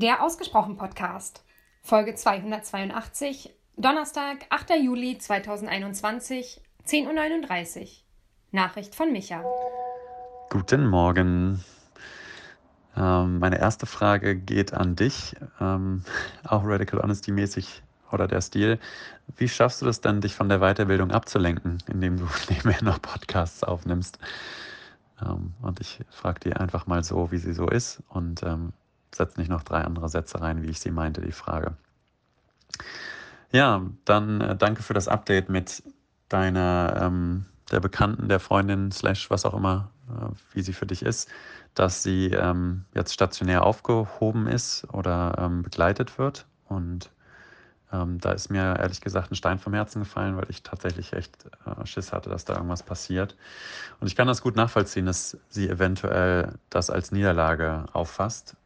Der 0.00 0.22
Ausgesprochen 0.22 0.76
Podcast, 0.76 1.44
Folge 1.82 2.14
282, 2.14 3.52
Donnerstag, 3.76 4.46
8. 4.48 4.76
Juli 4.80 5.18
2021, 5.18 6.60
10.39 6.86 7.80
Uhr. 7.80 7.86
Nachricht 8.52 8.94
von 8.94 9.10
Micha. 9.10 9.42
Guten 10.50 10.86
Morgen. 10.86 11.64
Ähm, 12.96 13.40
meine 13.40 13.58
erste 13.58 13.86
Frage 13.86 14.36
geht 14.36 14.72
an 14.72 14.94
dich, 14.94 15.34
ähm, 15.60 16.04
auch 16.44 16.62
Radical 16.64 17.00
Honesty 17.00 17.32
mäßig 17.32 17.82
oder 18.12 18.28
der 18.28 18.40
Stil. 18.40 18.78
Wie 19.36 19.48
schaffst 19.48 19.82
du 19.82 19.86
das 19.86 20.00
denn, 20.00 20.20
dich 20.20 20.36
von 20.36 20.48
der 20.48 20.60
Weiterbildung 20.60 21.10
abzulenken, 21.10 21.78
indem 21.88 22.18
du 22.18 22.28
nebenher 22.50 22.84
noch 22.84 23.02
Podcasts 23.02 23.64
aufnimmst? 23.64 24.20
Ähm, 25.20 25.54
und 25.60 25.80
ich 25.80 25.98
frage 26.08 26.38
die 26.38 26.52
einfach 26.52 26.86
mal 26.86 27.02
so, 27.02 27.32
wie 27.32 27.38
sie 27.38 27.52
so 27.52 27.66
ist 27.68 28.00
und 28.08 28.44
setze 29.14 29.38
nicht 29.40 29.50
noch 29.50 29.62
drei 29.62 29.82
andere 29.82 30.08
Sätze 30.08 30.40
rein, 30.40 30.62
wie 30.62 30.68
ich 30.68 30.80
sie 30.80 30.90
meinte, 30.90 31.20
die 31.20 31.32
Frage. 31.32 31.76
Ja, 33.50 33.82
dann 34.04 34.40
äh, 34.40 34.56
danke 34.56 34.82
für 34.82 34.94
das 34.94 35.08
Update 35.08 35.48
mit 35.48 35.82
deiner, 36.28 36.98
ähm, 37.00 37.46
der 37.70 37.80
Bekannten, 37.80 38.28
der 38.28 38.40
Freundin, 38.40 38.92
slash 38.92 39.30
was 39.30 39.44
auch 39.44 39.54
immer, 39.54 39.90
äh, 40.08 40.28
wie 40.52 40.62
sie 40.62 40.72
für 40.74 40.86
dich 40.86 41.02
ist, 41.02 41.28
dass 41.74 42.02
sie 42.02 42.26
ähm, 42.26 42.84
jetzt 42.94 43.14
stationär 43.14 43.64
aufgehoben 43.64 44.46
ist 44.46 44.86
oder 44.92 45.36
ähm, 45.38 45.62
begleitet 45.62 46.18
wird. 46.18 46.46
Und 46.68 47.10
ähm, 47.92 48.20
da 48.20 48.32
ist 48.32 48.50
mir 48.50 48.78
ehrlich 48.78 49.00
gesagt 49.00 49.30
ein 49.30 49.36
Stein 49.36 49.58
vom 49.58 49.72
Herzen 49.72 50.00
gefallen, 50.00 50.36
weil 50.36 50.50
ich 50.50 50.62
tatsächlich 50.62 51.14
echt 51.14 51.46
äh, 51.64 51.86
Schiss 51.86 52.12
hatte, 52.12 52.28
dass 52.28 52.44
da 52.44 52.54
irgendwas 52.54 52.82
passiert. 52.82 53.36
Und 54.00 54.08
ich 54.08 54.16
kann 54.16 54.28
das 54.28 54.42
gut 54.42 54.56
nachvollziehen, 54.56 55.06
dass 55.06 55.38
sie 55.48 55.68
eventuell 55.68 56.54
das 56.68 56.90
als 56.90 57.12
Niederlage 57.12 57.86
auffasst. 57.92 58.56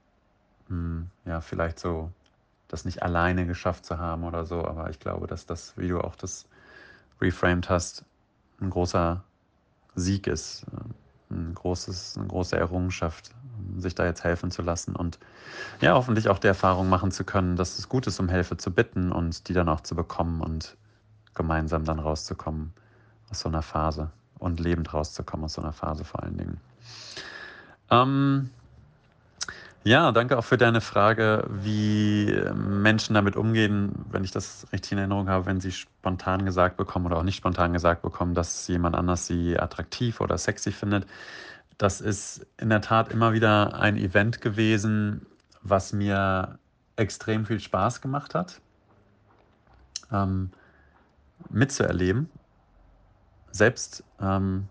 Hm, 0.72 1.10
ja, 1.26 1.42
vielleicht 1.42 1.78
so 1.78 2.10
das 2.68 2.86
nicht 2.86 3.02
alleine 3.02 3.46
geschafft 3.46 3.84
zu 3.84 3.98
haben 3.98 4.24
oder 4.24 4.46
so, 4.46 4.64
aber 4.64 4.88
ich 4.88 4.98
glaube, 4.98 5.26
dass 5.26 5.44
das, 5.44 5.76
wie 5.76 5.88
du 5.88 6.00
auch 6.00 6.16
das 6.16 6.46
reframed 7.20 7.68
hast, 7.68 8.06
ein 8.58 8.70
großer 8.70 9.22
Sieg 9.94 10.26
ist, 10.26 10.64
äh, 10.72 11.34
ein 11.34 11.54
großes, 11.54 12.16
eine 12.16 12.26
große 12.26 12.56
Errungenschaft, 12.56 13.32
sich 13.76 13.94
da 13.94 14.06
jetzt 14.06 14.24
helfen 14.24 14.50
zu 14.50 14.62
lassen 14.62 14.96
und 14.96 15.18
ja, 15.82 15.92
hoffentlich 15.92 16.30
auch 16.30 16.38
die 16.38 16.46
Erfahrung 16.46 16.88
machen 16.88 17.12
zu 17.12 17.24
können, 17.24 17.56
dass 17.56 17.78
es 17.78 17.90
gut 17.90 18.06
ist, 18.06 18.18
um 18.18 18.30
Hilfe 18.30 18.56
zu 18.56 18.70
bitten 18.70 19.12
und 19.12 19.48
die 19.48 19.52
dann 19.52 19.68
auch 19.68 19.82
zu 19.82 19.94
bekommen 19.94 20.40
und 20.40 20.78
gemeinsam 21.34 21.84
dann 21.84 21.98
rauszukommen 21.98 22.72
aus 23.30 23.40
so 23.40 23.50
einer 23.50 23.62
Phase 23.62 24.10
und 24.38 24.58
lebend 24.58 24.94
rauszukommen 24.94 25.44
aus 25.44 25.52
so 25.52 25.62
einer 25.62 25.72
Phase 25.72 26.04
vor 26.04 26.22
allen 26.22 26.38
Dingen. 26.38 26.60
Ähm, 27.90 28.50
ja, 29.84 30.12
danke 30.12 30.38
auch 30.38 30.44
für 30.44 30.58
deine 30.58 30.80
Frage, 30.80 31.44
wie 31.48 32.40
Menschen 32.54 33.14
damit 33.14 33.36
umgehen, 33.36 33.92
wenn 34.10 34.22
ich 34.22 34.30
das 34.30 34.66
richtig 34.72 34.92
in 34.92 34.98
Erinnerung 34.98 35.28
habe, 35.28 35.46
wenn 35.46 35.60
sie 35.60 35.72
spontan 35.72 36.44
gesagt 36.44 36.76
bekommen 36.76 37.06
oder 37.06 37.18
auch 37.18 37.22
nicht 37.22 37.36
spontan 37.36 37.72
gesagt 37.72 38.02
bekommen, 38.02 38.34
dass 38.34 38.68
jemand 38.68 38.94
anders 38.94 39.26
sie 39.26 39.58
attraktiv 39.58 40.20
oder 40.20 40.38
sexy 40.38 40.70
findet. 40.70 41.06
Das 41.78 42.00
ist 42.00 42.46
in 42.58 42.68
der 42.68 42.80
Tat 42.80 43.10
immer 43.10 43.32
wieder 43.32 43.74
ein 43.74 43.96
Event 43.96 44.40
gewesen, 44.40 45.26
was 45.62 45.92
mir 45.92 46.58
extrem 46.96 47.46
viel 47.46 47.58
Spaß 47.58 48.00
gemacht 48.00 48.34
hat, 48.34 48.60
ähm, 50.12 50.50
mitzuerleben. 51.50 52.30
Selbst 53.50 54.04
ähm, 54.20 54.68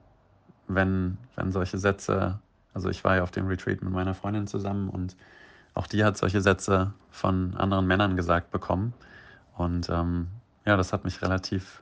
wenn, 0.67 1.17
wenn 1.35 1.51
solche 1.51 1.77
Sätze 1.77 2.39
also 2.73 2.89
ich 2.89 3.03
war 3.03 3.17
ja 3.17 3.23
auf 3.23 3.31
dem 3.31 3.47
Retreat 3.47 3.81
mit 3.81 3.91
meiner 3.91 4.14
Freundin 4.14 4.47
zusammen 4.47 4.89
und 4.89 5.16
auch 5.73 5.88
die 5.88 6.03
hat 6.03 6.17
solche 6.17 6.41
Sätze 6.41 6.94
von 7.09 7.55
anderen 7.55 7.88
Männern 7.88 8.16
gesagt 8.16 8.52
bekommen. 8.52 8.94
Und 9.55 9.89
ähm, 9.89 10.28
ja, 10.66 10.78
das 10.78 10.94
hat 10.94 11.03
mich 11.03 11.22
relativ 11.22 11.81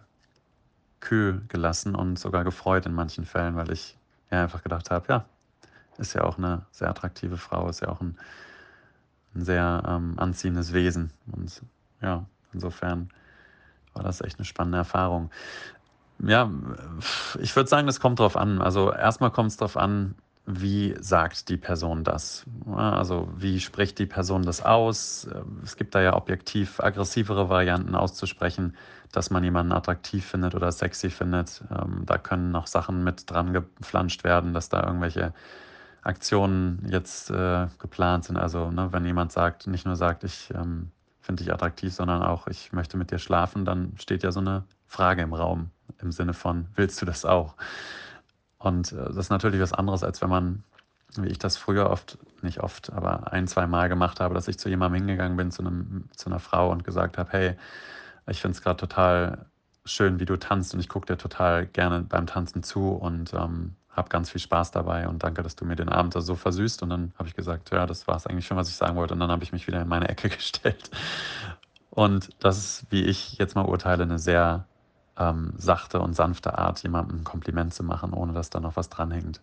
kühl 1.00 1.42
gelassen 1.48 1.96
und 1.96 2.20
sogar 2.20 2.44
gefreut 2.44 2.86
in 2.86 2.94
manchen 2.94 3.25
Fällen, 3.25 3.56
weil 3.56 3.72
ich 3.72 3.97
ja 4.31 4.44
einfach 4.44 4.63
gedacht 4.63 4.91
habe, 4.91 5.06
ja, 5.09 5.25
ist 5.97 6.13
ja 6.13 6.24
auch 6.24 6.38
eine 6.38 6.66
sehr 6.72 6.90
attraktive 6.90 7.38
Frau, 7.38 7.68
ist 7.69 7.81
ja 7.81 7.90
auch 7.90 8.02
ein, 8.02 8.18
ein 9.36 9.44
sehr 9.44 9.84
ähm, 9.88 10.13
anziehendes 10.18 10.74
Wesen. 10.74 11.12
Und 11.31 11.62
ja, 12.02 12.25
insofern 12.53 13.09
war 13.94 14.03
das 14.03 14.22
echt 14.22 14.40
eine 14.40 14.46
spannende 14.46 14.78
Erfahrung. 14.78 15.31
Ja, 16.19 16.50
ich 17.40 17.56
würde 17.56 17.69
sagen, 17.69 17.88
das 17.88 18.00
kommt 18.00 18.19
drauf 18.19 18.36
an. 18.36 18.62
Also 18.62 18.92
erstmal 18.92 19.31
kommt 19.31 19.52
es 19.52 19.58
drauf 19.58 19.78
an, 19.78 20.16
wie 20.52 20.96
sagt 21.00 21.50
die 21.50 21.58
Person 21.58 22.04
das? 22.04 22.44
Also 22.76 23.30
wie 23.38 23.60
spricht 23.60 24.00
die 24.00 24.08
Person 24.08 24.42
das 24.42 24.64
aus? 24.66 25.28
Es 25.64 25.76
gibt 25.76 25.94
da 25.94 26.02
ja 26.02 26.16
objektiv 26.16 26.80
aggressivere 26.80 27.50
Varianten 27.50 27.94
auszusprechen, 27.94 28.76
dass 29.12 29.30
man 29.30 29.44
jemanden 29.44 29.72
attraktiv 29.72 30.26
findet 30.26 30.56
oder 30.56 30.72
sexy 30.72 31.12
findet. 31.12 31.64
Ähm, 31.72 32.04
da 32.06 32.18
können 32.18 32.52
noch 32.52 32.66
Sachen 32.66 33.04
mit 33.04 33.30
dran 33.30 33.54
geflanscht 33.54 34.24
werden, 34.24 34.54
dass 34.54 34.70
da 34.70 34.84
irgendwelche 34.84 35.34
Aktionen 36.02 36.84
jetzt 36.90 37.30
äh, 37.30 37.68
geplant 37.78 38.26
sind. 38.26 38.38
Also 38.38 38.72
ne, 38.72 38.92
wenn 38.92 39.06
jemand 39.06 39.31
sagt, 39.31 39.68
nicht 39.68 39.86
nur 39.86 39.96
sagt, 39.96 40.24
ich 40.24 40.52
ähm, 40.56 40.92
finde 41.22 41.44
dich 41.44 41.54
attraktiv, 41.54 41.94
sondern 41.94 42.24
auch, 42.24 42.48
ich 42.48 42.74
möchte 42.74 42.98
mit 42.98 43.12
dir 43.12 43.20
schlafen, 43.20 43.66
dann 43.66 43.94
steht 44.00 44.24
ja 44.24 44.31
so 44.31 44.40
eine 44.40 44.64
Frage 44.88 45.22
im 45.22 45.34
Raum 45.34 45.70
im 46.02 46.12
Sinne 46.12 46.34
von, 46.34 46.68
willst 46.76 47.02
du 47.02 47.06
das 47.06 47.24
auch? 47.24 47.56
Und 48.59 48.92
äh, 48.92 49.06
das 49.06 49.18
ist 49.18 49.30
natürlich 49.30 49.62
was 49.62 49.74
anderes, 49.74 50.03
als 50.03 50.22
wenn 50.22 50.30
man, 50.30 50.64
wie 51.16 51.28
ich 51.28 51.40
das 51.40 51.58
früher 51.58 51.90
oft, 51.90 52.18
nicht 52.42 52.59
oft, 52.59 52.92
aber 52.94 53.34
ein, 53.34 53.47
zwei 53.47 53.66
Mal 53.68 53.90
gemacht 53.90 54.20
habe, 54.20 54.36
dass 54.36 54.47
ich 54.47 54.59
zu 54.59 54.70
jemandem 54.70 55.02
hingegangen 55.02 55.38
bin, 55.38 55.52
zu, 55.52 55.64
einem, 55.64 56.09
zu 56.16 56.30
einer 56.30 56.40
Frau 56.40 56.72
und 56.72 56.84
gesagt 56.84 57.18
habe, 57.18 57.31
hey, 57.31 57.56
ich 58.28 58.42
finde 58.42 58.56
es 58.56 58.62
gerade 58.62 58.78
total 58.78 59.46
schön, 59.86 60.19
wie 60.19 60.25
du 60.25 60.38
tanzt 60.38 60.74
und 60.74 60.80
ich 60.80 60.90
gucke 60.90 61.08
dir 61.08 61.18
total 61.18 61.66
gerne 61.66 62.02
beim 62.02 62.28
Tanzen 62.28 62.62
zu 62.62 62.92
und 62.92 63.34
ähm, 63.34 63.75
habe 64.00 64.09
ganz 64.09 64.30
viel 64.30 64.42
Spaß 64.42 64.72
dabei 64.72 65.08
und 65.08 65.24
danke, 65.24 65.44
dass 65.44 65.56
du 65.56 65.66
mir 65.66 65.75
den 65.75 65.90
Abend 65.90 66.14
so 66.14 66.36
versüßt. 66.36 66.84
Und 66.84 66.90
dann 66.90 67.14
habe 67.18 67.28
ich 67.28 67.36
gesagt, 67.36 67.72
ja, 67.72 67.86
das 67.86 68.08
war 68.08 68.16
es 68.16 68.28
eigentlich 68.28 68.46
schon, 68.46 68.58
was 68.58 68.69
ich 68.69 68.75
sagen 68.75 68.96
wollte. 68.96 69.14
Und 69.14 69.19
dann 69.19 69.31
habe 69.31 69.44
ich 69.44 69.52
mich 69.52 69.68
wieder 69.68 69.81
in 69.81 69.88
meine 69.88 70.09
Ecke 70.09 70.30
gestellt. 70.30 70.90
Und 71.90 72.30
das 72.40 72.58
ist, 72.58 72.86
wie 72.92 73.03
ich 73.03 73.38
jetzt 73.38 73.56
mal 73.56 73.66
urteile, 73.66 74.03
eine 74.03 74.19
sehr 74.19 74.66
ähm, 75.19 75.53
sachte 75.57 76.00
und 76.00 76.16
sanfte 76.16 76.57
Art, 76.57 76.81
jemandem 76.81 77.19
ein 77.19 77.24
Kompliment 77.24 77.74
zu 77.74 77.84
machen, 77.84 78.13
ohne 78.13 78.34
dass 78.34 78.50
da 78.50 78.59
noch 78.59 78.75
was 78.75 78.90
dranhängt. 78.90 79.41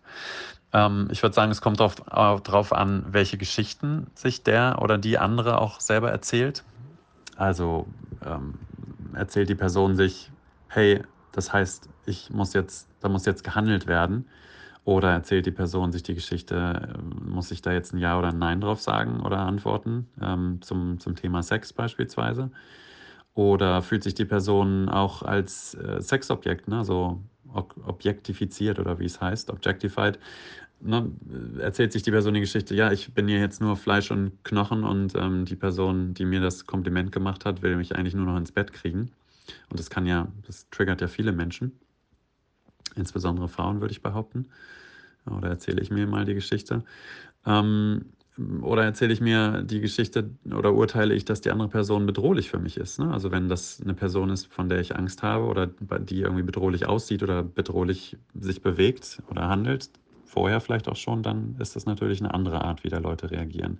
Ähm, 0.73 1.07
ich 1.11 1.23
würde 1.23 1.35
sagen, 1.35 1.51
es 1.51 1.61
kommt 1.61 1.79
darauf 1.79 2.73
an, 2.73 3.05
welche 3.09 3.37
Geschichten 3.37 4.07
sich 4.15 4.43
der 4.43 4.79
oder 4.81 4.97
die 4.97 5.17
andere 5.17 5.59
auch 5.61 5.79
selber 5.79 6.11
erzählt. 6.11 6.65
Also 7.35 7.87
ähm, 8.25 8.55
erzählt 9.13 9.49
die 9.49 9.55
Person 9.55 9.95
sich, 9.95 10.31
hey, 10.67 11.03
das 11.31 11.53
heißt, 11.53 11.89
ich 12.05 12.29
muss 12.31 12.53
jetzt, 12.53 12.89
da 12.99 13.09
muss 13.09 13.25
jetzt 13.25 13.43
gehandelt 13.43 13.87
werden. 13.87 14.27
Oder 14.83 15.11
erzählt 15.11 15.45
die 15.45 15.51
Person 15.51 15.91
sich 15.91 16.01
die 16.03 16.15
Geschichte, 16.15 16.95
ähm, 16.97 17.29
muss 17.33 17.51
ich 17.51 17.61
da 17.61 17.73
jetzt 17.73 17.93
ein 17.93 17.97
Ja 17.97 18.17
oder 18.17 18.29
ein 18.29 18.39
Nein 18.39 18.61
drauf 18.61 18.79
sagen 18.81 19.19
oder 19.19 19.39
antworten 19.39 20.07
ähm, 20.21 20.61
zum, 20.61 20.99
zum 21.01 21.15
Thema 21.15 21.43
Sex 21.43 21.73
beispielsweise? 21.73 22.51
Oder 23.37 23.83
fühlt 23.83 24.01
sich 24.01 24.15
die 24.15 24.25
Person 24.25 24.89
auch 24.89 25.21
als 25.21 25.75
äh, 25.75 26.01
Sexobjekt, 26.01 26.67
ne? 26.67 26.83
so 26.83 27.21
objektifiziert 27.53 28.79
oder 28.79 28.97
wie 28.97 29.05
es 29.05 29.21
heißt, 29.21 29.51
objectified? 29.51 30.17
Ne? 30.79 31.11
Erzählt 31.59 31.93
sich 31.93 32.01
die 32.01 32.09
Person 32.09 32.33
die 32.33 32.39
Geschichte, 32.39 32.73
ja, 32.73 32.91
ich 32.91 33.13
bin 33.13 33.27
hier 33.27 33.37
jetzt 33.37 33.61
nur 33.61 33.77
Fleisch 33.77 34.09
und 34.09 34.43
Knochen 34.43 34.83
und 34.83 35.13
ähm, 35.13 35.45
die 35.45 35.55
Person, 35.55 36.15
die 36.15 36.25
mir 36.25 36.41
das 36.41 36.65
Kompliment 36.65 37.11
gemacht 37.11 37.45
hat, 37.45 37.61
will 37.61 37.75
mich 37.75 37.95
eigentlich 37.95 38.15
nur 38.15 38.25
noch 38.25 38.37
ins 38.37 38.51
Bett 38.51 38.73
kriegen. 38.73 39.11
Und 39.69 39.79
das 39.79 39.91
kann 39.91 40.07
ja, 40.07 40.29
das 40.47 40.67
triggert 40.71 41.01
ja 41.01 41.07
viele 41.07 41.31
Menschen, 41.31 41.79
insbesondere 42.95 43.49
Frauen, 43.49 43.81
würde 43.81 43.91
ich 43.91 44.01
behaupten. 44.01 44.47
Oder 45.27 45.49
erzähle 45.49 45.83
ich 45.83 45.91
mir 45.91 46.07
mal 46.07 46.25
die 46.25 46.33
Geschichte. 46.33 46.83
Ähm, 47.45 48.05
oder 48.61 48.83
erzähle 48.83 49.13
ich 49.13 49.21
mir 49.21 49.63
die 49.63 49.79
Geschichte 49.79 50.29
oder 50.45 50.73
urteile 50.73 51.13
ich, 51.13 51.25
dass 51.25 51.41
die 51.41 51.51
andere 51.51 51.69
Person 51.69 52.05
bedrohlich 52.05 52.49
für 52.49 52.59
mich 52.59 52.77
ist. 52.77 52.99
Ne? 52.99 53.11
Also 53.11 53.31
wenn 53.31 53.49
das 53.49 53.81
eine 53.81 53.93
Person 53.93 54.29
ist, 54.29 54.47
von 54.47 54.69
der 54.69 54.79
ich 54.79 54.95
Angst 54.95 55.23
habe 55.23 55.45
oder 55.45 55.67
die 55.67 56.21
irgendwie 56.21 56.43
bedrohlich 56.43 56.87
aussieht 56.87 57.23
oder 57.23 57.43
bedrohlich 57.43 58.17
sich 58.39 58.61
bewegt 58.61 59.21
oder 59.29 59.47
handelt, 59.47 59.89
vorher 60.25 60.61
vielleicht 60.61 60.87
auch 60.87 60.95
schon, 60.95 61.23
dann 61.23 61.55
ist 61.59 61.75
das 61.75 61.85
natürlich 61.85 62.19
eine 62.19 62.33
andere 62.33 62.63
Art, 62.63 62.83
wie 62.83 62.89
da 62.89 62.99
Leute 62.99 63.31
reagieren. 63.31 63.79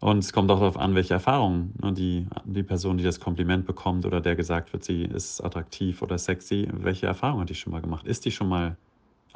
Und 0.00 0.18
es 0.18 0.32
kommt 0.32 0.50
auch 0.50 0.60
darauf 0.60 0.78
an, 0.78 0.94
welche 0.94 1.14
Erfahrungen 1.14 1.74
ne, 1.82 1.92
die, 1.92 2.26
die 2.44 2.62
Person, 2.62 2.98
die 2.98 3.04
das 3.04 3.18
Kompliment 3.18 3.66
bekommt 3.66 4.06
oder 4.06 4.20
der 4.20 4.36
gesagt 4.36 4.72
wird, 4.72 4.84
sie 4.84 5.02
ist 5.02 5.40
attraktiv 5.40 6.02
oder 6.02 6.18
sexy, 6.18 6.68
welche 6.72 7.06
Erfahrungen 7.06 7.42
hat 7.42 7.50
die 7.50 7.56
schon 7.56 7.72
mal 7.72 7.82
gemacht? 7.82 8.06
Ist 8.06 8.24
die 8.24 8.30
schon 8.30 8.48
mal 8.48 8.76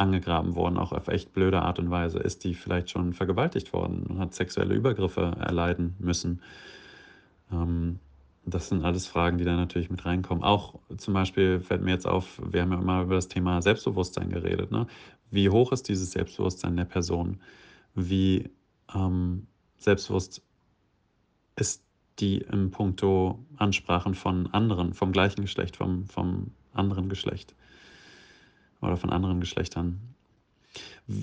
angegraben 0.03 0.55
worden, 0.55 0.77
auch 0.77 0.93
auf 0.93 1.09
echt 1.09 1.33
blöde 1.33 1.63
Art 1.63 1.79
und 1.79 1.91
Weise? 1.91 2.19
Ist 2.19 2.45
die 2.45 2.55
vielleicht 2.55 2.91
schon 2.91 3.15
vergewaltigt 3.15 3.73
worden 3.73 4.05
und 4.05 4.19
hat 4.19 4.35
sexuelle 4.35 4.75
Übergriffe 4.75 5.37
erleiden 5.41 5.95
müssen? 5.99 6.43
Ähm, 7.51 7.99
das 8.45 8.69
sind 8.69 8.85
alles 8.85 9.07
Fragen, 9.07 9.39
die 9.39 9.45
da 9.45 9.57
natürlich 9.57 9.91
mit 9.91 10.05
reinkommen. 10.05 10.43
Auch 10.43 10.75
zum 10.97 11.15
Beispiel 11.15 11.61
fällt 11.61 11.83
mir 11.83 11.93
jetzt 11.93 12.07
auf, 12.07 12.41
wir 12.45 12.63
haben 12.63 12.73
ja 12.73 12.79
immer 12.79 13.03
über 13.03 13.15
das 13.15 13.29
Thema 13.29 13.63
Selbstbewusstsein 13.63 14.31
geredet. 14.31 14.73
Ne? 14.73 14.87
Wie 15.31 15.49
hoch 15.49 15.71
ist 15.73 15.89
dieses 15.89 16.11
Selbstbewusstsein 16.11 16.77
der 16.77 16.85
Person? 16.85 17.41
Wie 17.95 18.51
ähm, 18.95 19.47
selbstbewusst 19.79 20.43
ist 21.57 21.85
die 22.19 22.39
im 22.39 22.71
Punkto 22.71 23.39
Ansprachen 23.57 24.15
von 24.15 24.49
anderen, 24.53 24.93
vom 24.93 25.13
gleichen 25.13 25.43
Geschlecht, 25.43 25.77
vom, 25.77 26.07
vom 26.07 26.51
anderen 26.73 27.09
Geschlecht 27.09 27.55
oder 28.83 28.97
von 28.97 29.11
anderen 29.11 29.41
Geschlechtern. 29.41 30.01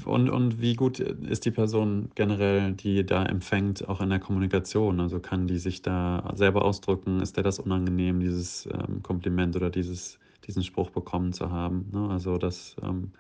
Und, 0.06 0.30
und 0.30 0.62
wie 0.62 0.76
gut 0.76 1.00
ist 1.00 1.46
die 1.46 1.52
Person 1.52 2.12
generell, 2.16 2.74
die 2.74 3.06
da 3.06 3.24
empfängt, 3.24 3.88
auch 3.88 4.02
in 4.02 4.10
der 4.10 4.20
Kommunikation? 4.20 5.00
Also 5.00 5.20
kann 5.20 5.48
die 5.48 5.58
sich 5.58 5.82
da 5.82 6.32
selber 6.36 6.66
ausdrücken? 6.66 7.22
Ist 7.22 7.38
der 7.38 7.44
das 7.44 7.60
unangenehm, 7.60 8.20
dieses 8.20 8.68
ähm, 8.68 9.02
Kompliment 9.02 9.56
oder 9.56 9.70
dieses, 9.70 10.20
diesen 10.46 10.64
Spruch 10.64 10.90
bekommen 10.90 11.34
zu 11.34 11.50
haben? 11.50 11.90
Ne? 11.92 12.10
Also 12.10 12.38
das 12.38 12.76
ähm, 12.84 13.12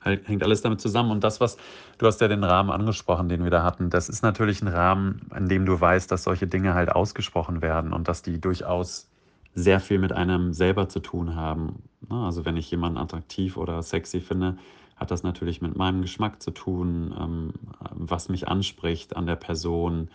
hängt 0.00 0.42
alles 0.42 0.62
damit 0.62 0.80
zusammen. 0.80 1.10
Und 1.10 1.24
das, 1.24 1.40
was 1.40 1.56
du 1.98 2.06
hast 2.06 2.20
ja 2.20 2.28
den 2.28 2.44
Rahmen 2.44 2.70
angesprochen, 2.70 3.28
den 3.28 3.42
wir 3.42 3.50
da 3.50 3.62
hatten, 3.62 3.90
das 3.90 4.08
ist 4.08 4.22
natürlich 4.22 4.62
ein 4.62 4.68
Rahmen, 4.68 5.28
in 5.36 5.48
dem 5.48 5.66
du 5.66 5.78
weißt, 5.78 6.10
dass 6.10 6.24
solche 6.24 6.46
Dinge 6.46 6.74
halt 6.74 6.90
ausgesprochen 6.90 7.60
werden 7.60 7.92
und 7.92 8.08
dass 8.08 8.22
die 8.22 8.40
durchaus 8.40 9.10
sehr 9.54 9.80
viel 9.80 9.98
mit 9.98 10.12
einem 10.12 10.52
selber 10.52 10.88
zu 10.88 11.00
tun 11.00 11.34
haben. 11.36 11.82
Ne? 12.08 12.16
Also 12.24 12.44
wenn 12.44 12.56
ich 12.56 12.70
jemanden 12.70 12.98
attraktiv 12.98 13.56
oder 13.56 13.82
sexy 13.82 14.20
finde, 14.20 14.56
hat 14.96 15.10
das 15.10 15.22
natürlich 15.22 15.60
mit 15.60 15.76
meinem 15.76 16.02
Geschmack 16.02 16.42
zu 16.42 16.50
tun, 16.50 17.14
ähm, 17.18 17.52
was 17.90 18.28
mich 18.28 18.48
anspricht 18.48 19.16
an 19.16 19.26
der 19.26 19.36
Person, 19.36 20.08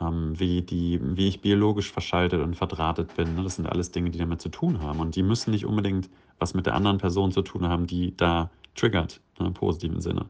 ähm, 0.00 0.38
wie, 0.38 0.62
die, 0.62 1.00
wie 1.02 1.28
ich 1.28 1.40
biologisch 1.40 1.92
verschaltet 1.92 2.40
und 2.40 2.56
verdrahtet 2.56 3.14
bin. 3.16 3.34
Ne? 3.34 3.42
Das 3.42 3.56
sind 3.56 3.66
alles 3.66 3.90
Dinge, 3.90 4.10
die 4.10 4.18
damit 4.18 4.40
zu 4.40 4.48
tun 4.48 4.80
haben. 4.80 5.00
Und 5.00 5.16
die 5.16 5.22
müssen 5.22 5.50
nicht 5.50 5.66
unbedingt 5.66 6.08
was 6.38 6.54
mit 6.54 6.66
der 6.66 6.74
anderen 6.74 6.98
Person 6.98 7.30
zu 7.30 7.42
tun 7.42 7.66
haben, 7.66 7.86
die 7.86 8.16
da 8.16 8.50
triggert, 8.74 9.20
ne, 9.38 9.46
im 9.46 9.54
positiven 9.54 10.00
Sinne. 10.00 10.26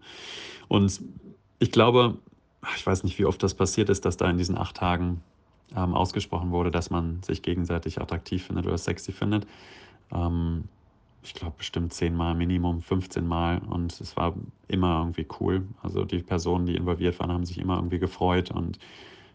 Und 0.69 1.01
ich 1.59 1.71
glaube, 1.71 2.19
ich 2.77 2.87
weiß 2.87 3.05
nicht, 3.05 3.19
wie 3.19 3.25
oft 3.25 3.43
das 3.43 3.55
passiert 3.55 3.89
ist, 3.89 4.05
dass 4.05 4.17
da 4.17 4.29
in 4.29 4.37
diesen 4.37 4.59
acht 4.59 4.77
Tagen 4.77 5.23
ähm, 5.77 5.95
ausgesprochen 5.95 6.51
wurde, 6.51 6.71
dass 6.71 6.91
man 6.91 7.23
sich 7.23 7.43
gegenseitig 7.43 8.01
attraktiv 8.01 8.47
findet 8.47 8.67
oder 8.67 8.79
sexy 8.79 9.13
findet. 9.13 9.47
Ähm, 10.13 10.65
ich 11.23 11.35
glaube 11.35 11.55
bestimmt 11.59 11.93
zehnmal 11.93 12.35
Minimum, 12.35 12.83
15 12.83 13.27
Mal 13.27 13.59
und 13.59 14.01
es 14.01 14.17
war 14.17 14.35
immer 14.69 14.99
irgendwie 14.99 15.27
cool. 15.41 15.65
Also 15.83 16.05
die 16.05 16.19
Personen, 16.19 16.67
die 16.67 16.75
involviert 16.75 17.21
waren, 17.21 17.31
haben 17.31 17.45
sich 17.45 17.59
immer 17.59 17.77
irgendwie 17.77 18.01
gefreut 18.01 18.51
und 18.51 18.79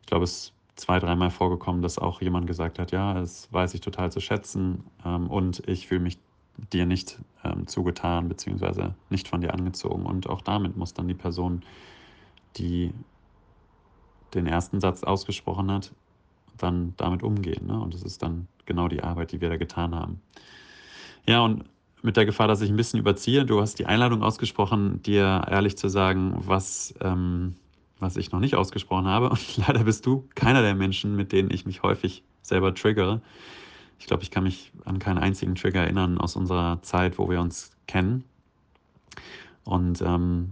ich 0.01 0.07
glaube, 0.07 0.25
es 0.25 0.31
ist 0.31 0.53
zwei, 0.75 0.99
dreimal 0.99 1.31
vorgekommen, 1.31 1.81
dass 1.81 1.97
auch 1.97 2.21
jemand 2.21 2.47
gesagt 2.47 2.79
hat, 2.79 2.91
ja, 2.91 3.13
das 3.13 3.51
weiß 3.51 3.73
ich 3.73 3.81
total 3.81 4.11
zu 4.11 4.19
schätzen 4.19 4.83
ähm, 5.05 5.29
und 5.29 5.67
ich 5.67 5.87
fühle 5.87 6.01
mich 6.01 6.19
dir 6.73 6.85
nicht 6.85 7.19
ähm, 7.43 7.67
zugetan, 7.67 8.29
beziehungsweise 8.29 8.95
nicht 9.09 9.27
von 9.27 9.41
dir 9.41 9.53
angezogen. 9.53 10.05
Und 10.05 10.29
auch 10.29 10.41
damit 10.41 10.75
muss 10.77 10.93
dann 10.93 11.07
die 11.07 11.13
Person, 11.13 11.63
die 12.57 12.93
den 14.33 14.47
ersten 14.47 14.81
Satz 14.81 15.03
ausgesprochen 15.03 15.71
hat, 15.71 15.91
dann 16.57 16.93
damit 16.97 17.23
umgehen. 17.23 17.67
Ne? 17.67 17.79
Und 17.79 17.93
das 17.93 18.03
ist 18.03 18.21
dann 18.23 18.47
genau 18.65 18.87
die 18.87 19.03
Arbeit, 19.03 19.31
die 19.31 19.41
wir 19.41 19.49
da 19.49 19.57
getan 19.57 19.95
haben. 19.95 20.21
Ja, 21.25 21.41
und 21.41 21.65
mit 22.01 22.17
der 22.17 22.25
Gefahr, 22.25 22.47
dass 22.47 22.61
ich 22.61 22.69
ein 22.69 22.75
bisschen 22.75 22.99
überziehe, 22.99 23.45
du 23.45 23.59
hast 23.61 23.79
die 23.79 23.85
Einladung 23.85 24.23
ausgesprochen, 24.23 25.01
dir 25.01 25.45
ehrlich 25.49 25.77
zu 25.77 25.89
sagen, 25.89 26.35
was, 26.37 26.93
ähm, 27.01 27.55
was 27.99 28.17
ich 28.17 28.31
noch 28.31 28.39
nicht 28.39 28.55
ausgesprochen 28.55 29.07
habe. 29.07 29.29
Und 29.29 29.57
leider 29.67 29.83
bist 29.83 30.05
du 30.05 30.27
keiner 30.35 30.61
der 30.61 30.75
Menschen, 30.75 31.15
mit 31.15 31.31
denen 31.31 31.51
ich 31.51 31.65
mich 31.65 31.83
häufig 31.83 32.23
selber 32.41 32.73
triggere. 32.73 33.21
Ich 33.99 34.05
glaube, 34.05 34.23
ich 34.23 34.31
kann 34.31 34.43
mich 34.43 34.71
an 34.85 34.99
keinen 34.99 35.17
einzigen 35.17 35.55
Trigger 35.55 35.81
erinnern 35.81 36.17
aus 36.17 36.35
unserer 36.35 36.81
Zeit, 36.83 37.17
wo 37.17 37.29
wir 37.29 37.41
uns 37.41 37.71
kennen. 37.87 38.23
Und 39.63 40.01
ähm, 40.01 40.51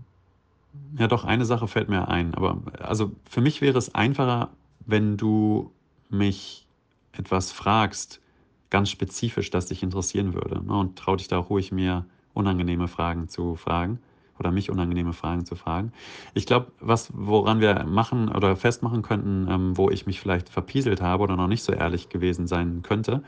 ja, 0.98 1.08
doch, 1.08 1.24
eine 1.24 1.46
Sache 1.46 1.68
fällt 1.68 1.90
mir 1.90 2.08
ein. 2.08 2.34
Aber 2.34 2.58
also 2.80 3.12
für 3.30 3.42
mich 3.42 3.62
wäre 3.62 3.78
es 3.78 3.94
einfacher, 3.94 4.50
wenn 4.86 5.16
du 5.16 5.72
mich 6.10 6.66
etwas 7.14 7.52
fragst, 7.52 8.22
ganz 8.70 8.90
spezifisch, 8.90 9.50
das 9.50 9.68
dich 9.68 9.84
interessieren 9.84 10.34
würde. 10.34 10.64
Ne? 10.66 10.78
Und 10.78 10.98
trau 10.98 11.16
dich 11.16 11.28
da 11.28 11.38
ruhig, 11.38 11.72
mir 11.72 12.06
unangenehme 12.34 12.88
Fragen 12.88 13.30
zu 13.30 13.56
fragen 13.56 14.00
oder 14.40 14.52
mich 14.52 14.70
unangenehme 14.70 15.14
Fragen 15.14 15.46
zu 15.46 15.56
fragen. 15.56 15.94
Ich 16.34 16.46
glaube, 16.46 16.72
was, 16.80 17.10
woran 17.16 17.62
wir 17.62 17.86
machen 17.86 18.30
oder 18.30 18.56
festmachen 18.56 19.02
könnten, 19.02 19.48
ähm, 19.50 19.78
wo 19.78 19.90
ich 19.90 20.06
mich 20.06 20.20
vielleicht 20.20 20.50
verpieselt 20.50 21.02
habe 21.02 21.24
oder 21.24 21.38
noch 21.38 21.48
nicht 21.48 21.64
so 21.64 21.72
ehrlich 21.72 22.10
gewesen 22.10 22.48
sein 22.48 22.82
könnte, 22.82 23.24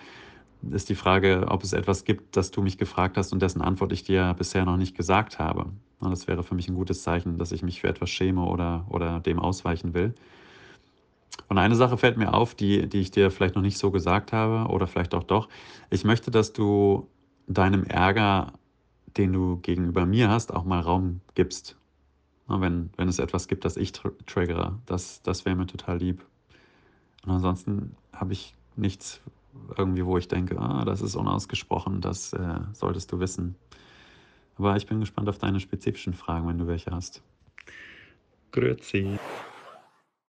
ist 0.71 0.89
die 0.89 0.95
Frage, 0.95 1.45
ob 1.47 1.63
es 1.63 1.73
etwas 1.73 2.03
gibt, 2.03 2.35
das 2.35 2.51
du 2.51 2.61
mich 2.61 2.77
gefragt 2.77 3.15
hast 3.15 3.31
und 3.31 3.41
dessen 3.41 3.61
Antwort 3.61 3.93
ich 3.93 4.03
dir 4.03 4.33
bisher 4.37 4.65
noch 4.65 4.77
nicht 4.77 4.97
gesagt 4.97 5.39
habe. 5.39 5.67
Und 5.99 6.11
das 6.11 6.27
wäre 6.27 6.43
für 6.43 6.55
mich 6.55 6.67
ein 6.67 6.75
gutes 6.75 7.03
Zeichen, 7.03 7.37
dass 7.37 7.51
ich 7.51 7.63
mich 7.63 7.81
für 7.81 7.87
etwas 7.87 8.09
schäme 8.09 8.41
oder, 8.41 8.85
oder 8.89 9.19
dem 9.19 9.39
ausweichen 9.39 9.93
will. 9.93 10.13
Und 11.49 11.57
eine 11.57 11.75
Sache 11.75 11.97
fällt 11.97 12.17
mir 12.17 12.33
auf, 12.33 12.55
die, 12.55 12.87
die 12.87 12.99
ich 12.99 13.11
dir 13.11 13.31
vielleicht 13.31 13.55
noch 13.55 13.61
nicht 13.61 13.77
so 13.77 13.91
gesagt 13.91 14.33
habe 14.33 14.69
oder 14.71 14.87
vielleicht 14.87 15.15
auch 15.15 15.23
doch. 15.23 15.47
Ich 15.89 16.03
möchte, 16.03 16.29
dass 16.29 16.51
du 16.51 17.07
deinem 17.47 17.85
Ärger 17.85 18.53
den 19.17 19.33
du 19.33 19.57
gegenüber 19.57 20.05
mir 20.05 20.29
hast, 20.29 20.53
auch 20.53 20.63
mal 20.63 20.79
Raum 20.79 21.21
gibst. 21.35 21.75
Wenn, 22.47 22.91
wenn 22.95 23.09
es 23.09 23.19
etwas 23.19 23.47
gibt, 23.47 23.65
das 23.65 23.75
ich 23.75 23.91
tr 23.91 24.11
triggere, 24.25 24.79
das, 24.85 25.21
das 25.21 25.43
wäre 25.43 25.55
mir 25.55 25.67
total 25.67 25.97
lieb. 25.97 26.25
Und 27.25 27.31
ansonsten 27.31 27.95
habe 28.13 28.33
ich 28.33 28.55
nichts 28.77 29.19
irgendwie, 29.77 30.05
wo 30.05 30.17
ich 30.17 30.29
denke, 30.29 30.57
ah, 30.57 30.85
das 30.85 31.01
ist 31.01 31.15
unausgesprochen, 31.15 31.99
das 31.99 32.31
äh, 32.31 32.59
solltest 32.71 33.11
du 33.11 33.19
wissen. 33.19 33.55
Aber 34.55 34.77
ich 34.77 34.87
bin 34.87 35.01
gespannt 35.01 35.27
auf 35.27 35.39
deine 35.39 35.59
spezifischen 35.59 36.13
Fragen, 36.13 36.47
wenn 36.47 36.57
du 36.57 36.67
welche 36.67 36.91
hast. 36.91 37.21
Grüezi. 38.51 39.19